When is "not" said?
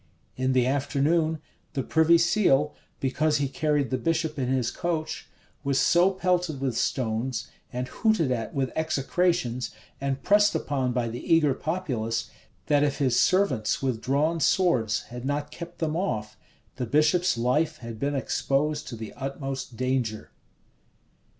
15.23-15.51